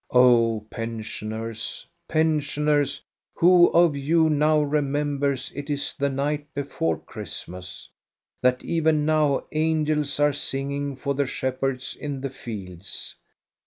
Oh, 0.09 0.65
pensioners, 0.71 1.85
pensioners, 2.07 3.03
who 3.35 3.67
of 3.67 3.95
you 3.95 4.31
now 4.31 4.59
re 4.59 4.81
members 4.81 5.51
it 5.53 5.69
is 5.69 5.93
the 5.93 6.09
night 6.09 6.51
before 6.55 6.97
Christmas; 6.97 7.87
that 8.41 8.63
even 8.63 9.05
now 9.05 9.43
angels 9.51 10.19
are 10.19 10.33
singing 10.33 10.95
for 10.95 11.13
the 11.13 11.27
shepherds 11.27 11.95
in 11.95 12.19
the 12.19 12.31
fields. 12.31 13.15